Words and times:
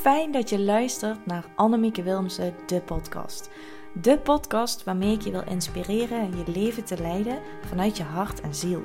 fijn 0.00 0.32
dat 0.32 0.48
je 0.48 0.60
luistert 0.60 1.26
naar 1.26 1.44
Annemieke 1.54 2.02
Wilmsen, 2.02 2.54
de 2.66 2.80
podcast. 2.80 3.50
De 3.92 4.18
podcast 4.18 4.84
waarmee 4.84 5.12
ik 5.12 5.20
je 5.20 5.30
wil 5.30 5.44
inspireren 5.48 6.36
je 6.36 6.52
leven 6.52 6.84
te 6.84 7.00
leiden 7.00 7.38
vanuit 7.66 7.96
je 7.96 8.02
hart 8.02 8.40
en 8.40 8.54
ziel. 8.54 8.82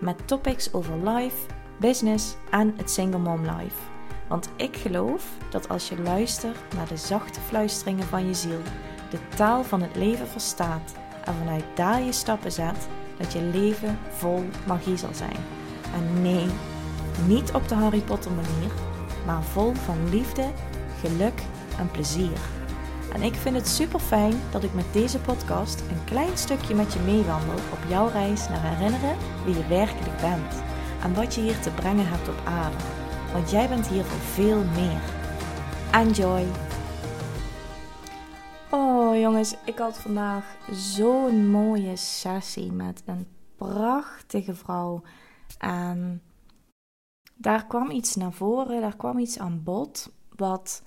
Met 0.00 0.28
topics 0.28 0.72
over 0.72 1.08
life, 1.08 1.36
business 1.78 2.36
en 2.50 2.74
het 2.76 2.90
single 2.90 3.18
mom 3.18 3.40
life. 3.40 3.76
Want 4.28 4.50
ik 4.56 4.76
geloof 4.76 5.28
dat 5.50 5.68
als 5.68 5.88
je 5.88 6.02
luistert 6.02 6.74
naar 6.74 6.88
de 6.88 6.96
zachte 6.96 7.40
fluisteringen 7.40 8.06
van 8.06 8.26
je 8.26 8.34
ziel, 8.34 8.60
de 9.10 9.18
taal 9.36 9.64
van 9.64 9.82
het 9.82 9.96
leven 9.96 10.28
verstaat 10.28 10.92
en 11.24 11.34
vanuit 11.34 11.64
daar 11.74 12.02
je 12.02 12.12
stappen 12.12 12.52
zet, 12.52 12.88
dat 13.18 13.32
je 13.32 13.42
leven 13.42 13.98
vol 14.08 14.44
magie 14.66 14.96
zal 14.96 15.14
zijn. 15.14 15.44
En 15.94 16.22
nee, 16.22 16.46
niet 17.26 17.52
op 17.52 17.68
de 17.68 17.74
Harry 17.74 18.00
Potter 18.00 18.32
manier, 18.32 18.89
maar 19.26 19.42
vol 19.42 19.72
van 19.74 20.08
liefde, 20.10 20.46
geluk 21.00 21.42
en 21.78 21.90
plezier. 21.90 22.38
En 23.12 23.22
ik 23.22 23.34
vind 23.34 23.56
het 23.56 23.68
super 23.68 24.00
fijn 24.00 24.34
dat 24.50 24.62
ik 24.62 24.74
met 24.74 24.92
deze 24.92 25.18
podcast 25.18 25.80
een 25.80 26.04
klein 26.04 26.36
stukje 26.36 26.74
met 26.74 26.92
je 26.92 27.00
meewandel 27.00 27.54
op 27.54 27.78
jouw 27.88 28.08
reis 28.08 28.48
naar 28.48 28.62
herinneren 28.62 29.16
wie 29.44 29.54
je 29.54 29.66
werkelijk 29.66 30.20
bent 30.20 30.62
en 31.02 31.14
wat 31.14 31.34
je 31.34 31.40
hier 31.40 31.60
te 31.60 31.70
brengen 31.70 32.08
hebt 32.08 32.28
op 32.28 32.40
aarde. 32.44 32.76
Want 33.32 33.50
jij 33.50 33.68
bent 33.68 33.86
hier 33.86 34.04
voor 34.04 34.20
veel 34.20 34.64
meer. 34.64 35.00
Enjoy! 35.92 36.46
Oh 38.70 39.18
jongens, 39.20 39.56
ik 39.64 39.78
had 39.78 39.98
vandaag 39.98 40.44
zo'n 40.70 41.50
mooie 41.50 41.96
sessie 41.96 42.72
met 42.72 43.02
een 43.06 43.26
prachtige 43.56 44.54
vrouw. 44.54 45.02
En 45.58 46.22
daar 47.40 47.66
kwam 47.66 47.90
iets 47.90 48.14
naar 48.14 48.32
voren, 48.32 48.80
daar 48.80 48.96
kwam 48.96 49.18
iets 49.18 49.38
aan 49.38 49.62
bod 49.62 50.12
wat 50.36 50.82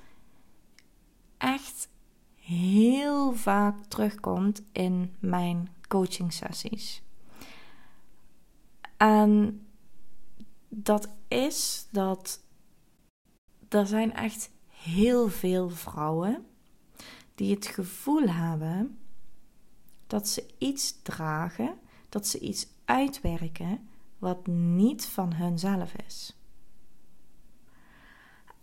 echt 1.38 1.90
heel 2.36 3.34
vaak 3.34 3.86
terugkomt 3.86 4.64
in 4.72 5.16
mijn 5.20 5.70
coaching 5.88 6.34
sessies. 6.34 7.04
En 8.98 9.62
dat 10.70 11.10
is 11.28 11.88
dat 11.92 12.44
er 13.70 13.88
zijn 13.88 14.14
echt 14.14 14.52
heel 14.68 15.30
veel 15.30 15.70
vrouwen 15.70 16.46
die 17.36 17.54
het 17.56 17.66
gevoel 17.66 18.28
hebben 18.28 19.00
dat 20.08 20.28
ze 20.28 20.54
iets 20.58 21.02
dragen, 21.02 21.80
dat 22.10 22.28
ze 22.28 22.40
iets 22.40 22.68
uitwerken 22.86 23.90
wat 24.18 24.48
niet 24.48 25.06
van 25.06 25.34
hunzelf 25.34 25.94
is. 26.08 26.43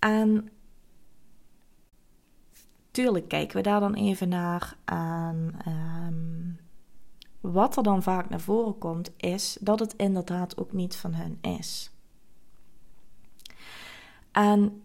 En 0.01 0.49
tuurlijk 2.91 3.29
kijken 3.29 3.57
we 3.57 3.63
daar 3.63 3.81
dan 3.81 3.95
even 3.95 4.29
naar. 4.29 4.77
En 4.85 5.55
ehm, 5.65 6.51
wat 7.41 7.77
er 7.77 7.83
dan 7.83 8.03
vaak 8.03 8.29
naar 8.29 8.41
voren 8.41 8.79
komt, 8.79 9.11
is 9.17 9.59
dat 9.61 9.79
het 9.79 9.95
inderdaad 9.97 10.57
ook 10.57 10.73
niet 10.73 10.97
van 10.97 11.15
hun 11.15 11.39
is. 11.41 11.91
En 14.31 14.83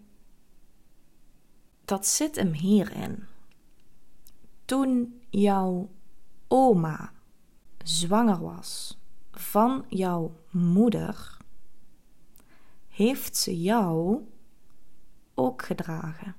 dat 1.85 2.07
zit 2.07 2.35
hem 2.35 2.53
hierin. 2.53 3.23
Toen 4.65 5.21
jouw 5.29 5.89
oma 6.47 7.11
zwanger 7.83 8.41
was 8.41 8.97
van 9.31 9.85
jouw 9.87 10.35
moeder, 10.51 11.37
heeft 12.87 13.37
ze 13.37 13.61
jou 13.61 14.21
ook 15.35 15.65
gedragen. 15.65 16.35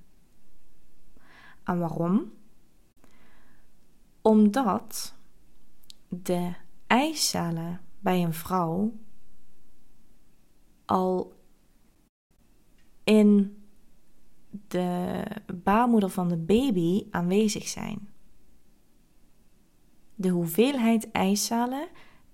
En 1.64 1.78
waarom? 1.78 2.32
Omdat 4.22 5.14
de 6.08 6.54
eicellen 6.86 7.80
bij 7.98 8.22
een 8.22 8.34
vrouw 8.34 8.92
al 10.84 11.34
in 13.04 13.60
de 14.68 15.22
baarmoeder 15.62 16.10
van 16.10 16.28
de 16.28 16.36
baby 16.36 17.06
aanwezig 17.10 17.68
zijn. 17.68 18.08
De 20.14 20.28
hoeveelheid 20.28 21.10
eicellen 21.10 21.88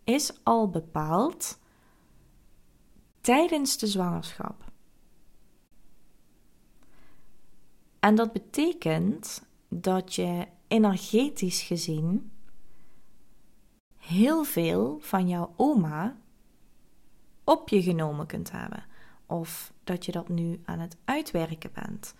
is 0.04 0.44
al 0.44 0.70
bepaald 0.70 1.58
tijdens 3.20 3.78
de 3.78 3.86
zwangerschap. 3.86 4.71
En 8.04 8.14
dat 8.14 8.32
betekent 8.32 9.42
dat 9.68 10.14
je 10.14 10.46
energetisch 10.68 11.62
gezien 11.62 12.32
heel 13.98 14.44
veel 14.44 14.98
van 15.00 15.28
jouw 15.28 15.52
oma 15.56 16.16
op 17.44 17.68
je 17.68 17.82
genomen 17.82 18.26
kunt 18.26 18.50
hebben. 18.50 18.84
Of 19.26 19.72
dat 19.84 20.04
je 20.04 20.12
dat 20.12 20.28
nu 20.28 20.60
aan 20.64 20.78
het 20.78 20.96
uitwerken 21.04 21.70
bent. 21.72 22.14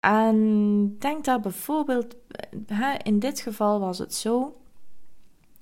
En 0.00 0.98
denk 0.98 1.24
daar 1.24 1.40
bijvoorbeeld, 1.40 2.16
in 3.02 3.18
dit 3.18 3.40
geval 3.40 3.80
was 3.80 3.98
het 3.98 4.14
zo, 4.14 4.60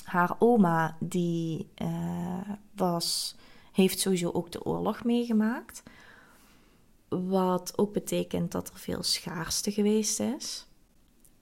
haar 0.04 0.36
oma 0.38 0.96
die 1.00 1.68
uh, 1.82 2.48
was, 2.74 3.36
heeft 3.72 3.98
sowieso 4.00 4.30
ook 4.30 4.52
de 4.52 4.64
oorlog 4.64 5.04
meegemaakt. 5.04 5.82
Wat 7.20 7.78
ook 7.78 7.92
betekent 7.92 8.52
dat 8.52 8.68
er 8.68 8.78
veel 8.78 9.02
schaarste 9.02 9.72
geweest 9.72 10.20
is. 10.20 10.66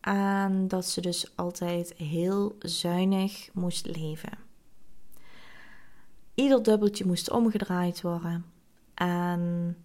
En 0.00 0.68
dat 0.68 0.86
ze 0.86 1.00
dus 1.00 1.36
altijd 1.36 1.94
heel 1.96 2.56
zuinig 2.58 3.48
moest 3.52 3.86
leven. 3.86 4.38
Ieder 6.34 6.62
dubbeltje 6.62 7.06
moest 7.06 7.30
omgedraaid 7.30 8.00
worden. 8.02 8.44
En 8.94 9.76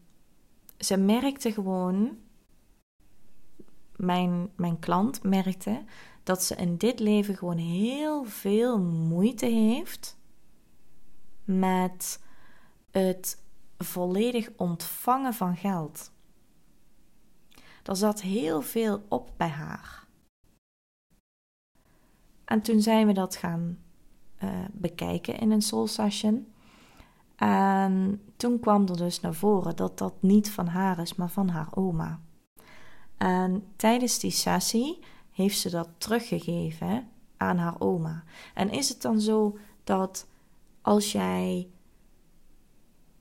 ze 0.77 0.97
merkte 0.97 1.51
gewoon, 1.51 2.17
mijn, 3.95 4.51
mijn 4.55 4.79
klant 4.79 5.23
merkte, 5.23 5.83
dat 6.23 6.43
ze 6.43 6.55
in 6.55 6.77
dit 6.77 6.99
leven 6.99 7.37
gewoon 7.37 7.57
heel 7.57 8.23
veel 8.23 8.79
moeite 8.79 9.45
heeft 9.45 10.17
met 11.43 12.19
het 12.91 13.43
volledig 13.77 14.49
ontvangen 14.55 15.33
van 15.33 15.55
geld. 15.55 16.11
Er 17.83 17.95
zat 17.95 18.21
heel 18.21 18.61
veel 18.61 19.05
op 19.07 19.31
bij 19.37 19.47
haar. 19.47 20.07
En 22.45 22.61
toen 22.61 22.81
zijn 22.81 23.07
we 23.07 23.13
dat 23.13 23.35
gaan 23.35 23.79
uh, 24.43 24.49
bekijken 24.71 25.39
in 25.39 25.51
een 25.51 25.61
soul 25.61 25.87
session. 25.87 26.53
En 27.35 28.21
toen 28.37 28.59
kwam 28.59 28.87
er 28.87 28.97
dus 28.97 29.19
naar 29.19 29.33
voren 29.33 29.75
dat 29.75 29.97
dat 29.97 30.13
niet 30.19 30.51
van 30.51 30.67
haar 30.67 30.99
is, 30.99 31.15
maar 31.15 31.29
van 31.29 31.49
haar 31.49 31.67
oma. 31.73 32.19
En 33.17 33.65
tijdens 33.75 34.19
die 34.19 34.31
sessie 34.31 34.99
heeft 35.31 35.59
ze 35.59 35.69
dat 35.69 35.89
teruggegeven 35.97 37.07
aan 37.37 37.57
haar 37.57 37.79
oma. 37.79 38.23
En 38.53 38.69
is 38.69 38.89
het 38.89 39.01
dan 39.01 39.21
zo 39.21 39.57
dat 39.83 40.27
als 40.81 41.11
jij 41.11 41.67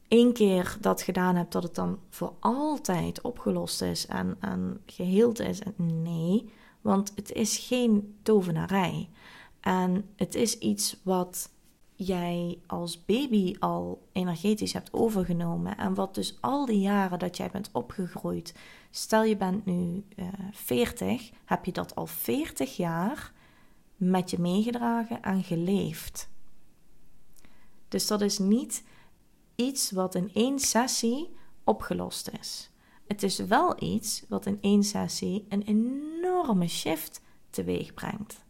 één 0.09 0.32
keer 0.32 0.76
dat 0.81 1.03
gedaan 1.03 1.37
hebt, 1.37 1.53
dat 1.53 1.62
het 1.62 1.75
dan 1.75 1.98
voor 2.09 2.32
altijd 2.41 3.20
opgelost 3.20 3.82
is 3.82 4.06
en, 4.06 4.81
geheeld 4.87 5.41
is. 5.41 5.59
Nee, 5.76 6.50
want 6.81 7.12
het 7.15 7.32
is 7.32 7.59
geen 7.59 8.19
tovenarij. 8.22 9.09
En 9.60 10.09
het 10.16 10.34
is 10.34 10.59
iets 10.59 11.00
wat 11.03 11.50
jij 11.97 12.59
als 12.66 13.05
baby 13.05 13.56
al 13.58 14.06
energetisch 14.12 14.73
hebt 14.73 14.93
overgenomen. 14.93 15.76
En 15.76 15.94
wat 15.94 16.14
dus 16.14 16.38
al 16.40 16.67
die 16.67 16.81
jaren 16.81 17.19
dat 17.19 17.37
jij 17.37 17.50
bent 17.50 17.70
opgegroeid. 17.73 18.55
Stel 18.90 19.25
je 19.25 19.37
bent 19.37 19.64
nu 19.64 20.05
uh, 20.17 20.26
eh, 20.26 20.32
40, 20.52 21.31
heb 21.44 21.64
je 21.64 21.73
dat 21.73 21.94
al 21.94 22.06
40 22.06 22.76
jaar 22.76 23.32
met 23.96 24.31
je 24.31 24.38
meegedragen 24.40 25.23
en 25.23 25.43
geleefd. 25.43 26.29
Dus 27.88 28.06
dat 28.06 28.20
is 28.20 28.38
niet 28.38 28.84
iets 29.56 29.91
wat 29.91 30.15
in 30.15 30.31
één 30.35 30.59
sessie 30.59 31.37
opgelost 31.65 32.31
is. 32.41 32.71
Het 33.06 33.23
is 33.23 33.39
wel 33.39 33.83
iets 33.83 34.25
wat 34.29 34.47
in 34.47 34.59
één 34.61 34.83
sessie 34.83 35.47
een 35.49 35.62
enorme 35.62 36.69
shift 36.69 37.21
teweeg 37.51 37.95
brengt. 37.95 38.45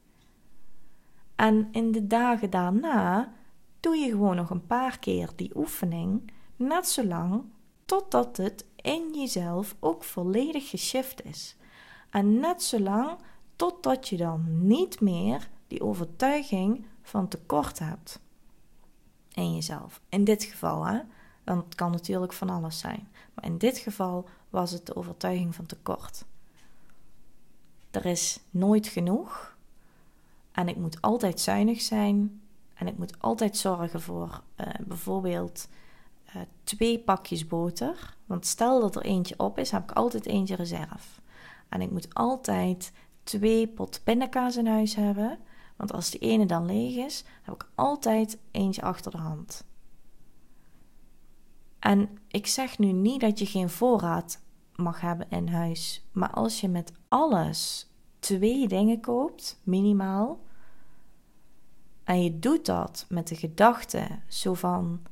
En 1.36 1.68
in 1.72 1.92
de 1.92 2.06
dagen 2.06 2.50
daarna 2.50 3.32
doe 3.80 3.96
je 3.96 4.10
gewoon 4.10 4.36
nog 4.36 4.50
een 4.50 4.66
paar 4.66 4.98
keer 4.98 5.30
die 5.36 5.56
oefening, 5.56 6.32
net 6.56 6.88
zo 6.88 7.04
lang 7.04 7.44
totdat 7.84 8.36
het 8.36 8.66
in 8.76 9.10
jezelf 9.14 9.76
ook 9.80 10.04
volledig 10.04 10.70
geshift 10.70 11.24
is. 11.24 11.56
En 12.10 12.40
net 12.40 12.62
zo 12.62 12.80
lang 12.80 13.18
totdat 13.56 14.08
je 14.08 14.16
dan 14.16 14.66
niet 14.66 15.00
meer 15.00 15.50
die 15.66 15.82
overtuiging 15.82 16.86
van 17.02 17.28
tekort 17.28 17.78
hebt 17.78 18.23
in 19.34 19.54
jezelf. 19.54 20.00
In 20.08 20.24
dit 20.24 20.44
geval, 20.44 20.86
hè, 20.86 21.00
Dan 21.44 21.64
kan 21.74 21.90
natuurlijk 21.90 22.32
van 22.32 22.50
alles 22.50 22.78
zijn. 22.78 23.08
Maar 23.34 23.44
in 23.44 23.58
dit 23.58 23.78
geval 23.78 24.28
was 24.50 24.70
het 24.70 24.86
de 24.86 24.96
overtuiging 24.96 25.54
van 25.54 25.66
tekort. 25.66 26.24
Er 27.90 28.06
is 28.06 28.40
nooit 28.50 28.86
genoeg. 28.86 29.56
En 30.52 30.68
ik 30.68 30.76
moet 30.76 31.00
altijd 31.00 31.40
zuinig 31.40 31.80
zijn. 31.80 32.40
En 32.74 32.86
ik 32.86 32.98
moet 32.98 33.20
altijd 33.20 33.56
zorgen 33.56 34.00
voor 34.00 34.42
uh, 34.56 34.66
bijvoorbeeld 34.80 35.68
uh, 36.26 36.42
twee 36.64 36.98
pakjes 36.98 37.46
boter. 37.46 38.16
Want 38.26 38.46
stel 38.46 38.80
dat 38.80 38.96
er 38.96 39.02
eentje 39.02 39.38
op 39.38 39.58
is, 39.58 39.70
heb 39.70 39.82
ik 39.82 39.92
altijd 39.92 40.26
eentje 40.26 40.56
reserve. 40.56 41.20
En 41.68 41.80
ik 41.80 41.90
moet 41.90 42.14
altijd 42.14 42.92
twee 43.22 43.68
pot 43.68 44.00
pindakaas 44.04 44.56
in 44.56 44.66
huis 44.66 44.94
hebben. 44.94 45.38
Want 45.76 45.92
als 45.92 46.10
die 46.10 46.20
ene 46.20 46.46
dan 46.46 46.66
leeg 46.66 46.96
is, 47.06 47.24
heb 47.42 47.54
ik 47.54 47.68
altijd 47.74 48.38
eentje 48.50 48.82
achter 48.82 49.10
de 49.10 49.18
hand. 49.18 49.64
En 51.78 52.18
ik 52.28 52.46
zeg 52.46 52.78
nu 52.78 52.92
niet 52.92 53.20
dat 53.20 53.38
je 53.38 53.46
geen 53.46 53.70
voorraad 53.70 54.42
mag 54.74 55.00
hebben 55.00 55.30
in 55.30 55.48
huis. 55.48 56.08
Maar 56.12 56.30
als 56.30 56.60
je 56.60 56.68
met 56.68 56.92
alles 57.08 57.90
twee 58.18 58.68
dingen 58.68 59.00
koopt, 59.00 59.60
minimaal. 59.62 60.40
En 62.04 62.22
je 62.22 62.38
doet 62.38 62.66
dat 62.66 63.06
met 63.08 63.28
de 63.28 63.36
gedachte 63.36 64.06
zo 64.28 64.54
van: 64.54 65.02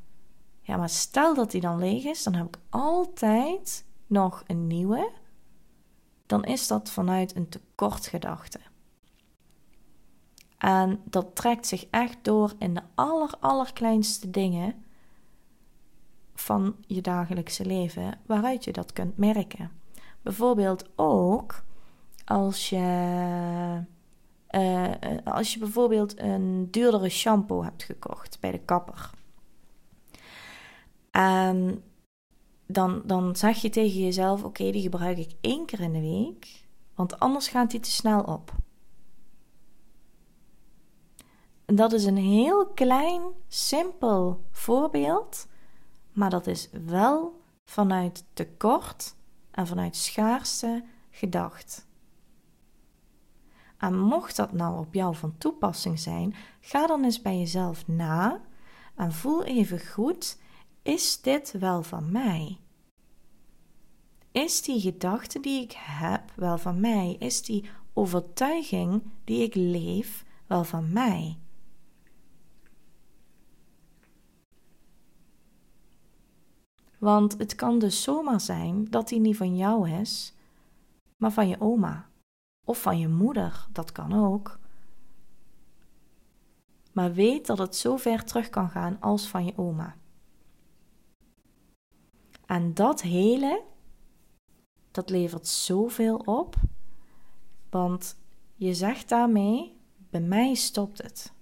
ja, 0.61 0.77
maar 0.77 0.89
stel 0.89 1.35
dat 1.35 1.51
die 1.51 1.61
dan 1.61 1.79
leeg 1.79 2.05
is, 2.05 2.23
dan 2.23 2.35
heb 2.35 2.47
ik 2.47 2.59
altijd 2.69 3.85
nog 4.07 4.43
een 4.47 4.67
nieuwe. 4.67 5.11
Dan 6.27 6.45
is 6.45 6.67
dat 6.67 6.91
vanuit 6.91 7.37
een 7.37 7.49
tekortgedachte. 7.49 8.61
En 10.63 11.01
dat 11.05 11.37
trekt 11.37 11.67
zich 11.67 11.87
echt 11.91 12.17
door 12.23 12.53
in 12.59 12.75
de 12.75 12.83
aller, 12.95 13.35
allerkleinste 13.41 14.31
dingen 14.31 14.85
van 16.35 16.77
je 16.87 17.01
dagelijkse 17.01 17.65
leven, 17.65 18.19
waaruit 18.27 18.65
je 18.65 18.73
dat 18.73 18.93
kunt 18.93 19.17
merken. 19.17 19.71
Bijvoorbeeld 20.21 20.89
ook 20.97 21.63
als 22.25 22.69
je, 22.69 23.85
uh, 24.51 24.91
als 25.25 25.53
je 25.53 25.59
bijvoorbeeld 25.59 26.21
een 26.21 26.69
duurdere 26.71 27.09
shampoo 27.09 27.63
hebt 27.63 27.83
gekocht 27.83 28.41
bij 28.41 28.51
de 28.51 28.61
kapper. 28.61 29.11
En 31.11 31.83
dan, 32.67 33.03
dan 33.05 33.37
zeg 33.37 33.63
je 33.63 33.71
tegen 33.71 34.01
jezelf: 34.01 34.45
Oké, 34.45 34.71
die 34.71 34.83
gebruik 34.83 35.19
ik 35.19 35.33
één 35.41 35.67
keer 35.67 35.81
in 35.81 35.93
de 35.93 36.01
week, 36.01 36.65
want 36.95 37.19
anders 37.19 37.49
gaat 37.49 37.71
die 37.71 37.81
te 37.81 37.91
snel 37.91 38.23
op. 38.23 38.61
Dat 41.75 41.93
is 41.93 42.05
een 42.05 42.17
heel 42.17 42.67
klein, 42.67 43.23
simpel 43.49 44.45
voorbeeld, 44.51 45.47
maar 46.13 46.31
dat 46.31 46.47
is 46.47 46.69
wel 46.87 47.41
vanuit 47.65 48.25
tekort 48.33 49.15
en 49.51 49.67
vanuit 49.67 49.97
schaarste 49.97 50.85
gedacht. 51.11 51.87
En 53.79 53.99
mocht 53.99 54.37
dat 54.37 54.53
nou 54.53 54.79
op 54.79 54.95
jou 54.95 55.17
van 55.17 55.39
toepassing 55.39 55.99
zijn, 55.99 56.35
ga 56.61 56.87
dan 56.87 57.05
eens 57.05 57.23
bij 57.23 57.39
jezelf 57.39 57.87
na 57.87 58.41
en 58.95 59.13
voel 59.13 59.45
even 59.45 59.87
goed: 59.87 60.39
is 60.83 61.21
dit 61.21 61.53
wel 61.59 61.83
van 61.83 62.11
mij? 62.11 62.59
Is 64.33 64.63
die 64.63 64.81
gedachte 64.81 65.41
die 65.41 65.63
ik 65.63 65.73
heb 65.77 66.33
wel 66.37 66.59
van 66.59 66.81
mij? 66.81 67.17
Is 67.19 67.43
die 67.43 67.71
overtuiging 67.93 69.03
die 69.25 69.43
ik 69.43 69.55
leef 69.55 70.25
wel 70.47 70.65
van 70.65 70.93
mij? 70.93 71.42
Want 77.03 77.39
het 77.39 77.55
kan 77.55 77.79
dus 77.79 78.03
zomaar 78.03 78.41
zijn 78.41 78.91
dat 78.91 79.09
die 79.09 79.21
niet 79.21 79.37
van 79.37 79.57
jou 79.57 79.91
is, 79.91 80.35
maar 81.17 81.33
van 81.33 81.49
je 81.49 81.61
oma 81.61 82.09
of 82.67 82.83
van 82.83 82.99
je 82.99 83.09
moeder, 83.09 83.67
dat 83.73 83.93
kan 83.93 84.13
ook. 84.13 84.59
Maar 86.93 87.13
weet 87.13 87.47
dat 87.47 87.59
het 87.59 87.77
zo 87.77 87.97
ver 87.97 88.25
terug 88.25 88.49
kan 88.49 88.71
gaan 88.71 89.01
als 89.01 89.29
van 89.29 89.45
je 89.45 89.53
oma. 89.57 89.97
En 92.47 92.75
dat 92.75 93.03
hele, 93.03 93.63
dat 94.91 95.11
levert 95.11 95.47
zoveel 95.47 96.17
op, 96.17 96.57
want 97.71 98.17
je 98.55 98.75
zegt 98.75 99.09
daarmee: 99.09 99.77
bij 100.11 100.21
mij 100.21 100.55
stopt 100.55 101.03
het. 101.03 101.33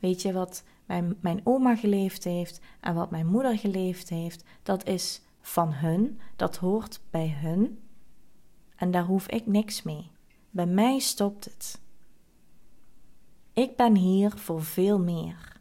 Weet 0.00 0.22
je 0.22 0.32
wat 0.32 0.64
mijn, 0.86 1.16
mijn 1.20 1.40
oma 1.44 1.76
geleefd 1.76 2.24
heeft 2.24 2.60
en 2.80 2.94
wat 2.94 3.10
mijn 3.10 3.26
moeder 3.26 3.58
geleefd 3.58 4.08
heeft, 4.08 4.44
dat 4.62 4.86
is 4.86 5.22
van 5.40 5.72
hun, 5.72 6.20
dat 6.36 6.56
hoort 6.56 7.00
bij 7.10 7.30
hun. 7.30 7.78
En 8.76 8.90
daar 8.90 9.04
hoef 9.04 9.28
ik 9.28 9.46
niks 9.46 9.82
mee. 9.82 10.10
Bij 10.50 10.66
mij 10.66 10.98
stopt 10.98 11.44
het. 11.44 11.80
Ik 13.52 13.76
ben 13.76 13.96
hier 13.96 14.30
voor 14.30 14.62
veel 14.62 14.98
meer. 14.98 15.60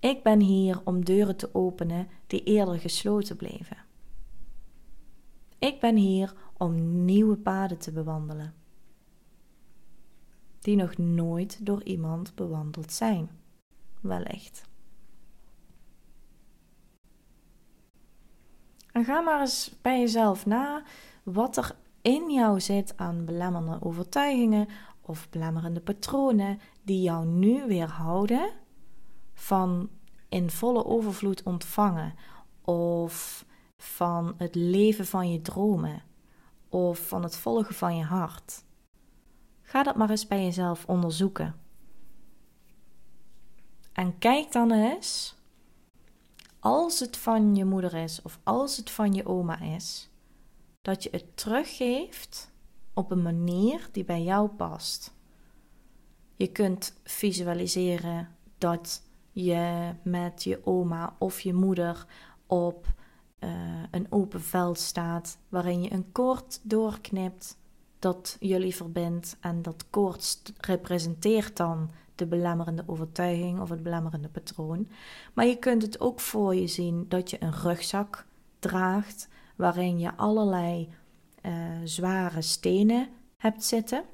Ik 0.00 0.22
ben 0.22 0.40
hier 0.40 0.80
om 0.84 1.04
deuren 1.04 1.36
te 1.36 1.54
openen 1.54 2.08
die 2.26 2.42
eerder 2.42 2.78
gesloten 2.78 3.36
bleven. 3.36 3.76
Ik 5.58 5.80
ben 5.80 5.96
hier 5.96 6.34
om 6.56 7.04
nieuwe 7.04 7.36
paden 7.36 7.78
te 7.78 7.92
bewandelen, 7.92 8.54
die 10.68 10.76
nog 10.76 10.96
nooit 10.96 11.66
door 11.66 11.82
iemand 11.82 12.34
bewandeld 12.34 12.92
zijn, 12.92 13.30
wellicht. 14.00 14.62
En 18.92 19.04
ga 19.04 19.20
maar 19.20 19.40
eens 19.40 19.74
bij 19.82 19.98
jezelf 19.98 20.46
na 20.46 20.82
wat 21.22 21.56
er 21.56 21.76
in 22.02 22.30
jou 22.30 22.60
zit 22.60 22.96
aan 22.96 23.24
belemmerende 23.24 23.84
overtuigingen 23.84 24.68
of 25.00 25.28
belemmerende 25.30 25.80
patronen 25.80 26.60
die 26.82 27.02
jou 27.02 27.26
nu 27.26 27.66
weerhouden 27.66 28.50
van 29.34 29.90
in 30.28 30.50
volle 30.50 30.84
overvloed 30.84 31.42
ontvangen 31.42 32.14
of 32.64 33.44
van 33.76 34.34
het 34.36 34.54
leven 34.54 35.06
van 35.06 35.32
je 35.32 35.40
dromen 35.40 36.02
of 36.68 37.08
van 37.08 37.22
het 37.22 37.36
volgen 37.36 37.74
van 37.74 37.96
je 37.96 38.04
hart. 38.04 38.66
Ga 39.68 39.82
dat 39.82 39.96
maar 39.96 40.10
eens 40.10 40.26
bij 40.26 40.44
jezelf 40.44 40.86
onderzoeken. 40.86 41.54
En 43.92 44.18
kijk 44.18 44.52
dan 44.52 44.72
eens, 44.72 45.36
als 46.58 47.00
het 47.00 47.16
van 47.16 47.56
je 47.56 47.64
moeder 47.64 47.94
is 47.94 48.22
of 48.22 48.38
als 48.42 48.76
het 48.76 48.90
van 48.90 49.14
je 49.14 49.26
oma 49.26 49.60
is, 49.60 50.10
dat 50.82 51.02
je 51.02 51.08
het 51.12 51.36
teruggeeft 51.36 52.50
op 52.94 53.10
een 53.10 53.22
manier 53.22 53.88
die 53.92 54.04
bij 54.04 54.22
jou 54.22 54.48
past. 54.48 55.14
Je 56.36 56.52
kunt 56.52 57.00
visualiseren 57.04 58.36
dat 58.58 59.02
je 59.32 59.94
met 60.02 60.44
je 60.44 60.66
oma 60.66 61.16
of 61.18 61.40
je 61.40 61.54
moeder 61.54 62.06
op 62.46 62.86
uh, 63.40 63.50
een 63.90 64.06
open 64.10 64.42
veld 64.42 64.78
staat 64.78 65.38
waarin 65.48 65.82
je 65.82 65.92
een 65.92 66.12
koord 66.12 66.60
doorknipt 66.62 67.58
dat 67.98 68.36
jullie 68.40 68.74
verbindt 68.74 69.36
en 69.40 69.62
dat 69.62 69.84
koord 69.90 70.52
representeert 70.56 71.56
dan 71.56 71.90
de 72.14 72.26
belemmerende 72.26 72.82
overtuiging 72.86 73.60
of 73.60 73.68
het 73.68 73.82
belemmerende 73.82 74.28
patroon. 74.28 74.88
Maar 75.34 75.46
je 75.46 75.56
kunt 75.56 75.82
het 75.82 76.00
ook 76.00 76.20
voor 76.20 76.54
je 76.54 76.66
zien 76.66 77.06
dat 77.08 77.30
je 77.30 77.42
een 77.42 77.54
rugzak 77.54 78.26
draagt 78.58 79.28
waarin 79.56 79.98
je 79.98 80.16
allerlei 80.16 80.88
uh, 81.42 81.52
zware 81.84 82.42
stenen 82.42 83.08
hebt 83.36 83.64
zitten, 83.64 84.04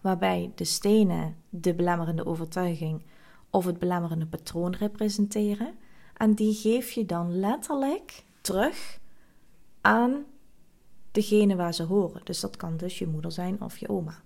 waarbij 0.00 0.52
de 0.54 0.64
stenen 0.64 1.36
de 1.48 1.74
belemmerende 1.74 2.26
overtuiging 2.26 3.02
of 3.50 3.64
het 3.64 3.78
belemmerende 3.78 4.26
patroon 4.26 4.74
representeren. 4.74 5.74
En 6.16 6.34
die 6.34 6.54
geef 6.54 6.90
je 6.90 7.06
dan 7.06 7.38
letterlijk 7.38 8.24
terug 8.40 8.98
aan 9.80 10.24
degene 11.18 11.56
waar 11.56 11.74
ze 11.74 11.82
horen. 11.82 12.20
Dus 12.24 12.40
dat 12.40 12.56
kan 12.56 12.76
dus 12.76 12.98
je 12.98 13.06
moeder 13.06 13.32
zijn 13.32 13.60
of 13.60 13.78
je 13.78 13.88
oma. 13.88 14.22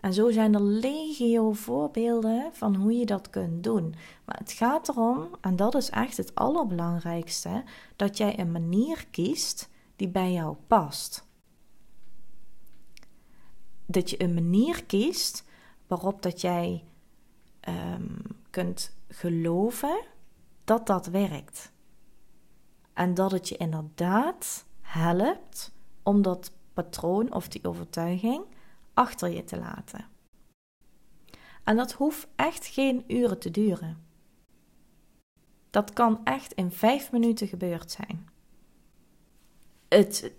En 0.00 0.14
zo 0.14 0.30
zijn 0.30 0.54
er 0.54 0.62
legio 0.62 1.52
voorbeelden 1.52 2.50
van 2.52 2.74
hoe 2.74 2.92
je 2.92 3.06
dat 3.06 3.30
kunt 3.30 3.64
doen. 3.64 3.94
Maar 4.24 4.38
het 4.38 4.52
gaat 4.52 4.88
erom, 4.88 5.28
en 5.40 5.56
dat 5.56 5.74
is 5.74 5.90
echt 5.90 6.16
het 6.16 6.34
allerbelangrijkste, 6.34 7.64
dat 7.96 8.16
jij 8.16 8.38
een 8.38 8.52
manier 8.52 9.06
kiest 9.10 9.68
die 9.96 10.08
bij 10.08 10.32
jou 10.32 10.56
past. 10.66 11.28
Dat 13.86 14.10
je 14.10 14.22
een 14.22 14.34
manier 14.34 14.84
kiest 14.84 15.44
waarop 15.86 16.22
dat 16.22 16.40
jij 16.40 16.84
um, 17.68 18.22
kunt 18.50 18.96
geloven 19.08 20.04
dat 20.64 20.86
dat 20.86 21.06
werkt. 21.06 21.72
En 22.92 23.14
dat 23.14 23.30
het 23.30 23.48
je 23.48 23.56
inderdaad 23.56 24.65
helpt 24.86 25.72
om 26.02 26.22
dat 26.22 26.52
patroon 26.72 27.32
of 27.32 27.48
die 27.48 27.64
overtuiging 27.64 28.44
achter 28.94 29.28
je 29.28 29.44
te 29.44 29.58
laten. 29.58 30.04
En 31.64 31.76
dat 31.76 31.92
hoeft 31.92 32.26
echt 32.36 32.66
geen 32.66 33.04
uren 33.06 33.38
te 33.38 33.50
duren. 33.50 34.04
Dat 35.70 35.92
kan 35.92 36.24
echt 36.24 36.52
in 36.52 36.70
vijf 36.70 37.12
minuten 37.12 37.48
gebeurd 37.48 37.90
zijn. 37.90 38.28
Het, 39.88 40.32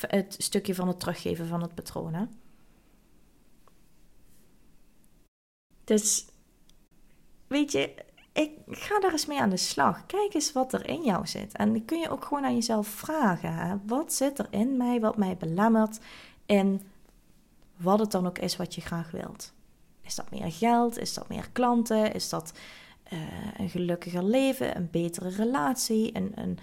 het 0.00 0.36
stukje 0.38 0.74
van 0.74 0.88
het 0.88 1.00
teruggeven 1.00 1.46
van 1.46 1.62
het 1.62 1.74
patroon. 1.74 2.28
Dus 5.84 6.26
weet 7.46 7.72
je, 7.72 8.04
ik 8.36 8.50
ga 8.66 9.00
daar 9.00 9.12
eens 9.12 9.26
mee 9.26 9.40
aan 9.40 9.50
de 9.50 9.56
slag. 9.56 10.06
Kijk 10.06 10.34
eens 10.34 10.52
wat 10.52 10.72
er 10.72 10.88
in 10.88 11.02
jou 11.02 11.26
zit. 11.26 11.56
En 11.56 11.72
dan 11.72 11.84
kun 11.84 11.98
je 11.98 12.10
ook 12.10 12.24
gewoon 12.24 12.44
aan 12.44 12.54
jezelf 12.54 12.86
vragen: 12.86 13.82
wat 13.86 14.12
zit 14.12 14.38
er 14.38 14.46
in 14.50 14.76
mij 14.76 15.00
wat 15.00 15.16
mij 15.16 15.36
belemmert 15.36 15.98
in 16.46 16.80
wat 17.76 17.98
het 17.98 18.10
dan 18.10 18.26
ook 18.26 18.38
is 18.38 18.56
wat 18.56 18.74
je 18.74 18.80
graag 18.80 19.10
wilt? 19.10 19.52
Is 20.02 20.14
dat 20.14 20.30
meer 20.30 20.52
geld? 20.52 20.98
Is 20.98 21.14
dat 21.14 21.28
meer 21.28 21.48
klanten? 21.52 22.12
Is 22.14 22.28
dat 22.28 22.52
uh, 23.12 23.18
een 23.56 23.68
gelukkiger 23.68 24.24
leven? 24.24 24.76
Een 24.76 24.88
betere 24.90 25.28
relatie? 25.28 26.16
Een, 26.16 26.32
een, 26.34 26.58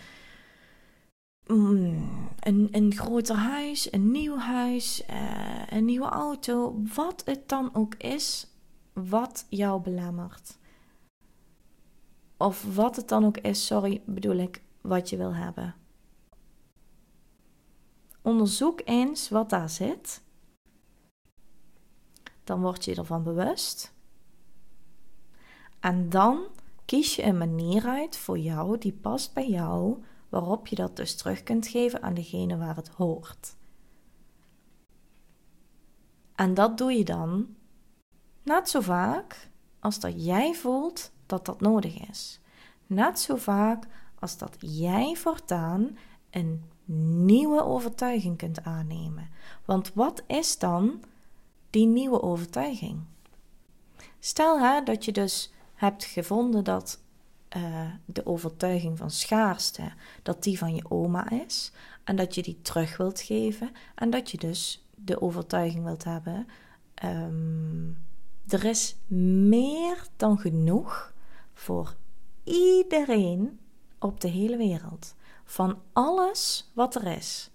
mm, 1.46 2.10
een, 2.40 2.68
een 2.72 2.94
groter 2.96 3.36
huis? 3.36 3.94
Een 3.94 4.12
nieuw 4.12 4.38
huis? 4.38 5.04
Uh, 5.10 5.62
een 5.70 5.86
nieuwe 5.86 6.10
auto? 6.10 6.82
Wat 6.96 7.22
het 7.26 7.50
dan 7.50 7.70
ook 7.74 7.96
is 7.96 8.48
wat 8.94 9.46
jou 9.50 9.82
belemmert. 9.82 10.58
Of 12.44 12.76
wat 12.76 12.96
het 12.96 13.08
dan 13.08 13.26
ook 13.26 13.38
is, 13.38 13.66
sorry, 13.66 14.02
bedoel 14.06 14.36
ik, 14.36 14.62
wat 14.82 15.10
je 15.10 15.18
wil 15.18 15.34
hebben. 15.34 15.76
Onderzoek 18.22 18.82
eens 18.86 19.30
wat 19.30 19.50
daar 19.50 19.70
zit. 19.70 20.22
Dan 22.44 22.62
word 22.62 22.86
je 22.86 22.96
ervan 22.96 23.24
bewust. 23.24 23.94
En 25.80 26.10
dan 26.10 26.48
kies 26.86 27.16
je 27.16 27.24
een 27.24 27.38
manier 27.38 27.86
uit 27.86 28.18
voor 28.18 28.38
jou 28.38 28.78
die 28.78 28.94
past 28.94 29.34
bij 29.34 29.50
jou, 29.50 30.04
waarop 30.30 30.68
je 30.68 30.76
dat 30.76 30.96
dus 30.96 31.16
terug 31.16 31.44
kunt 31.44 31.68
geven 31.68 32.02
aan 32.02 32.14
degene 32.14 32.58
waar 32.58 32.76
het 32.76 32.90
hoort. 32.90 33.56
En 36.36 36.54
dat 36.54 36.78
doe 36.78 36.92
je 36.92 37.04
dan 37.04 37.56
net 38.42 38.70
zo 38.70 38.82
vaak 38.82 39.50
als 39.80 40.00
dat 40.00 40.26
jij 40.26 40.54
voelt 40.54 41.13
dat 41.26 41.46
dat 41.46 41.62
nodig 41.62 42.10
is. 42.10 42.40
Net 42.88 43.20
zo 43.20 43.36
vaak 43.36 43.86
als 44.20 44.38
dat 44.38 44.56
jij 44.60 45.16
voortaan 45.16 45.98
een 46.30 46.64
nieuwe 47.26 47.64
overtuiging 47.64 48.38
kunt 48.38 48.64
aannemen. 48.64 49.30
Want 49.66 49.94
wat 49.94 50.24
is 50.28 50.58
dan 50.58 51.04
die 51.70 51.86
nieuwe 51.86 52.22
overtuiging? 52.22 53.02
Stel 54.20 54.60
hè, 54.60 54.84
dat 54.84 55.06
je 55.06 55.12
dus 55.12 55.54
hebt 55.74 56.04
gevonden 56.04 56.64
dat 56.64 57.02
uh, 57.58 57.90
de 58.06 58.26
overtuiging 58.26 58.98
van 58.98 59.12
schaarste, 59.12 59.92
dat 60.24 60.44
die 60.44 60.58
van 60.58 60.76
je 60.76 60.90
oma 60.90 61.30
is 61.30 61.72
en 62.04 62.16
dat 62.16 62.36
je 62.36 62.44
die 62.44 62.62
terug 62.62 62.98
wilt 62.98 63.22
geven 63.22 63.72
en 63.96 64.10
dat 64.10 64.32
je 64.32 64.38
dus 64.38 64.86
de 64.96 65.22
overtuiging 65.22 65.84
wilt 65.84 66.04
hebben 66.04 66.48
um, 67.04 67.98
er 68.48 68.66
is 68.66 68.96
meer 69.08 70.08
dan 70.16 70.38
genoeg 70.38 71.13
voor 71.54 71.96
iedereen 72.44 73.60
op 74.00 74.22
de 74.22 74.28
hele 74.28 74.58
wereld. 74.58 75.16
Van 75.44 75.82
alles 75.94 76.72
wat 76.74 76.96
er 76.96 77.08
is. 77.08 77.52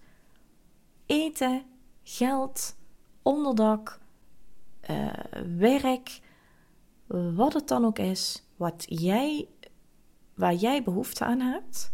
Eten, 1.05 1.63
geld, 2.03 2.75
onderdak, 3.21 3.99
uh, 4.89 5.13
werk, 5.57 6.21
wat 7.35 7.53
het 7.53 7.67
dan 7.67 7.85
ook 7.85 7.99
is, 7.99 8.43
wat 8.55 8.85
jij, 8.87 9.47
waar 10.33 10.53
jij 10.53 10.83
behoefte 10.83 11.25
aan 11.25 11.39
hebt. 11.39 11.93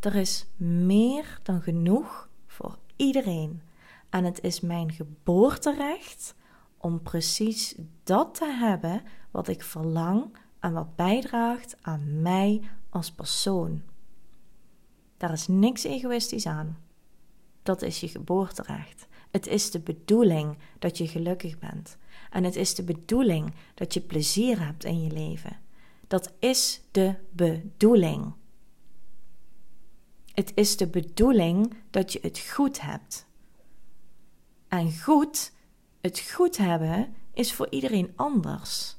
Er 0.00 0.14
is 0.14 0.46
meer 0.56 1.40
dan 1.42 1.62
genoeg 1.62 2.28
voor 2.46 2.78
iedereen. 2.96 3.62
En 4.10 4.24
het 4.24 4.42
is 4.42 4.60
mijn 4.60 4.92
geboorterecht 4.92 6.34
om 6.78 7.02
precies 7.02 7.74
dat 8.04 8.34
te 8.34 8.46
hebben 8.46 9.02
wat 9.30 9.48
ik 9.48 9.62
verlang 9.62 10.36
en 10.60 10.72
wat 10.72 10.96
bijdraagt 10.96 11.76
aan 11.80 12.22
mij 12.22 12.60
als 12.88 13.12
persoon. 13.12 13.82
Daar 15.16 15.32
is 15.32 15.46
niks 15.48 15.84
egoïstisch 15.84 16.46
aan. 16.46 16.78
Dat 17.62 17.82
is 17.82 18.00
je 18.00 18.08
geboorterecht. 18.08 19.06
Het 19.30 19.46
is 19.46 19.70
de 19.70 19.80
bedoeling 19.80 20.58
dat 20.78 20.98
je 20.98 21.08
gelukkig 21.08 21.58
bent. 21.58 21.96
En 22.30 22.44
het 22.44 22.56
is 22.56 22.74
de 22.74 22.82
bedoeling 22.82 23.54
dat 23.74 23.94
je 23.94 24.00
plezier 24.00 24.64
hebt 24.64 24.84
in 24.84 25.02
je 25.02 25.10
leven. 25.10 25.56
Dat 26.06 26.32
is 26.38 26.80
de 26.90 27.14
bedoeling. 27.30 28.32
Het 30.32 30.52
is 30.54 30.76
de 30.76 30.86
bedoeling 30.86 31.74
dat 31.90 32.12
je 32.12 32.18
het 32.22 32.38
goed 32.38 32.80
hebt. 32.80 33.26
En 34.68 34.98
goed 35.00 35.52
het 36.00 36.20
goed 36.20 36.56
hebben 36.56 37.14
is 37.32 37.52
voor 37.52 37.66
iedereen 37.70 38.12
anders. 38.16 38.96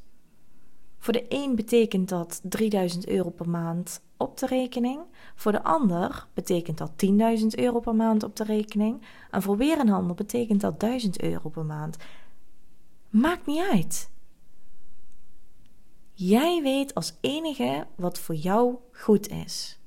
Voor 1.00 1.14
de 1.14 1.26
een 1.30 1.56
betekent 1.56 2.10
dat 2.10 2.42
3000 2.44 3.08
euro 3.08 3.30
per 3.30 3.50
maand 3.50 4.02
op 4.18 4.38
de 4.38 4.46
rekening. 4.46 5.02
Voor 5.36 5.52
de 5.52 5.64
ander 5.64 6.28
betekent 6.34 6.78
dat 6.78 6.92
10.000 7.06 7.46
euro 7.50 7.80
per 7.80 7.96
maand 7.96 8.24
op 8.24 8.36
de 8.36 8.44
rekening. 8.44 9.02
En 9.32 9.42
voor 9.42 9.58
weer 9.58 9.80
een 9.80 9.92
ander 9.92 10.16
betekent 10.16 10.62
dat 10.62 10.80
1000 10.80 11.22
euro 11.22 11.50
per 11.50 11.66
maand. 11.66 11.98
Maakt 13.10 13.46
niet 13.46 13.68
uit. 13.72 14.10
Jij 16.14 16.62
weet 16.62 16.94
als 16.94 17.18
enige 17.22 17.88
wat 17.96 18.20
voor 18.20 18.36
jou 18.36 18.76
goed 18.92 19.30
is. 19.30 19.80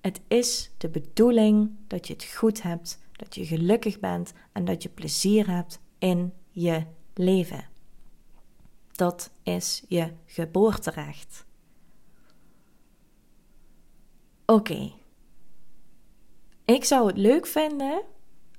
Het 0.00 0.20
is 0.28 0.70
de 0.78 0.88
bedoeling 0.88 1.70
dat 1.86 2.06
je 2.06 2.12
het 2.12 2.24
goed 2.24 2.62
hebt, 2.62 2.98
dat 3.12 3.34
je 3.34 3.46
gelukkig 3.46 4.00
bent 4.00 4.32
en 4.52 4.64
dat 4.64 4.82
je 4.82 4.88
plezier 4.88 5.50
hebt 5.50 5.80
in 5.98 6.32
je 6.50 6.84
leven. 7.14 7.69
Dat 9.00 9.30
is 9.42 9.84
je 9.88 10.12
geboorterecht. 10.26 11.46
Oké. 14.46 14.92
Ik 16.64 16.84
zou 16.84 17.06
het 17.06 17.16
leuk 17.16 17.46
vinden 17.46 18.02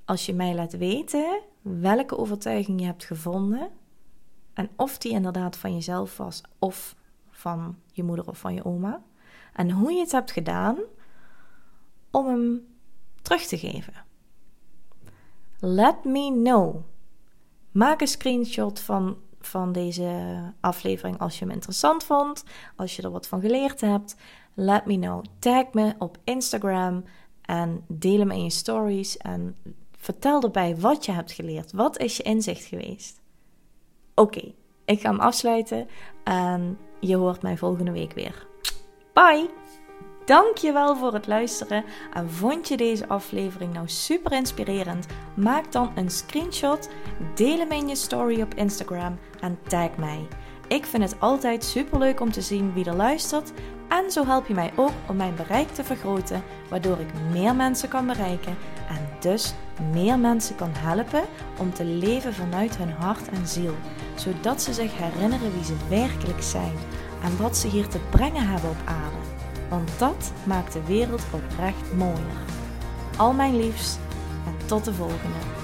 als 0.04 0.26
je 0.26 0.34
mij 0.34 0.54
laat 0.54 0.72
weten 0.72 1.40
welke 1.60 2.16
overtuiging 2.16 2.80
je 2.80 2.86
hebt 2.86 3.04
gevonden 3.04 3.70
en 4.54 4.70
of 4.76 4.98
die 4.98 5.12
inderdaad 5.12 5.56
van 5.56 5.74
jezelf 5.74 6.16
was 6.16 6.42
of 6.58 6.96
van 7.30 7.78
je 7.92 8.02
moeder 8.02 8.28
of 8.28 8.38
van 8.38 8.54
je 8.54 8.64
oma. 8.64 9.02
En 9.52 9.70
hoe 9.70 9.92
je 9.92 10.00
het 10.00 10.12
hebt 10.12 10.30
gedaan 10.30 10.78
om 12.10 12.26
hem 12.26 12.66
terug 13.22 13.42
te 13.42 13.58
geven. 13.58 14.04
Let 15.58 16.04
me 16.04 16.40
know. 16.42 16.76
Maak 17.70 18.00
een 18.00 18.06
screenshot 18.06 18.80
van, 18.80 19.16
van 19.46 19.72
deze 19.72 20.32
aflevering 20.60 21.18
als 21.18 21.38
je 21.38 21.44
hem 21.44 21.54
interessant 21.54 22.04
vond, 22.04 22.44
als 22.76 22.96
je 22.96 23.02
er 23.02 23.10
wat 23.10 23.26
van 23.26 23.40
geleerd 23.40 23.80
hebt. 23.80 24.16
Let 24.54 24.86
me 24.86 24.98
know. 24.98 25.24
Tag 25.38 25.72
me 25.72 25.94
op 25.98 26.18
Instagram 26.24 27.04
en 27.42 27.84
deel 27.88 28.18
hem 28.18 28.30
in 28.30 28.42
je 28.42 28.50
stories 28.50 29.16
en 29.16 29.56
vertel 29.96 30.42
erbij 30.42 30.76
wat 30.76 31.04
je 31.04 31.12
hebt 31.12 31.32
geleerd. 31.32 31.72
Wat 31.72 31.98
is 31.98 32.16
je 32.16 32.22
inzicht 32.22 32.64
geweest? 32.64 33.20
Oké, 34.14 34.52
ik 34.84 35.00
ga 35.00 35.10
hem 35.10 35.20
afsluiten 35.20 35.88
en 36.24 36.78
je 37.00 37.16
hoort 37.16 37.42
mij 37.42 37.56
volgende 37.56 37.92
week 37.92 38.12
weer. 38.12 38.46
Bye! 39.12 39.50
Dankjewel 40.24 40.96
voor 40.96 41.12
het 41.12 41.26
luisteren. 41.26 41.84
En 42.12 42.30
vond 42.30 42.68
je 42.68 42.76
deze 42.76 43.08
aflevering 43.08 43.72
nou 43.72 43.88
super 43.88 44.32
inspirerend? 44.32 45.06
Maak 45.34 45.72
dan 45.72 45.92
een 45.94 46.10
screenshot, 46.10 46.88
deel 47.34 47.58
hem 47.58 47.72
in 47.72 47.88
je 47.88 47.96
story 47.96 48.42
op 48.42 48.54
Instagram 48.54 49.18
en 49.40 49.58
tag 49.68 49.96
mij. 49.96 50.26
Ik 50.68 50.86
vind 50.86 51.02
het 51.02 51.20
altijd 51.20 51.64
super 51.64 51.98
leuk 51.98 52.20
om 52.20 52.32
te 52.32 52.40
zien 52.40 52.72
wie 52.72 52.84
er 52.84 52.94
luistert. 52.94 53.52
En 53.88 54.10
zo 54.10 54.24
help 54.24 54.46
je 54.46 54.54
mij 54.54 54.72
ook 54.76 54.92
om 55.08 55.16
mijn 55.16 55.34
bereik 55.34 55.68
te 55.68 55.84
vergroten, 55.84 56.42
waardoor 56.70 56.98
ik 56.98 57.08
meer 57.32 57.54
mensen 57.54 57.88
kan 57.88 58.06
bereiken 58.06 58.56
en 58.88 59.08
dus 59.20 59.54
meer 59.92 60.18
mensen 60.18 60.54
kan 60.54 60.70
helpen 60.72 61.22
om 61.58 61.72
te 61.72 61.84
leven 61.84 62.34
vanuit 62.34 62.76
hun 62.76 62.90
hart 62.90 63.28
en 63.28 63.46
ziel, 63.46 63.74
zodat 64.14 64.62
ze 64.62 64.72
zich 64.72 64.92
herinneren 64.98 65.52
wie 65.52 65.64
ze 65.64 65.74
werkelijk 65.88 66.42
zijn 66.42 66.74
en 67.22 67.36
wat 67.42 67.56
ze 67.56 67.68
hier 67.68 67.88
te 67.88 68.00
brengen 68.10 68.46
hebben 68.46 68.70
op 68.70 68.80
aarde 68.84 69.41
want 69.72 69.98
dat 69.98 70.32
maakt 70.44 70.72
de 70.72 70.84
wereld 70.84 71.22
oprecht 71.30 71.94
mooier. 71.96 72.42
Al 73.16 73.32
mijn 73.32 73.56
liefst 73.56 73.98
en 74.46 74.66
tot 74.66 74.84
de 74.84 74.94
volgende. 74.94 75.61